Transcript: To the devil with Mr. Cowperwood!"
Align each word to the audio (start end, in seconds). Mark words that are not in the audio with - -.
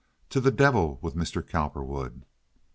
To 0.31 0.41
the 0.41 0.49
devil 0.49 0.97
with 1.03 1.13
Mr. 1.13 1.47
Cowperwood!" 1.47 2.25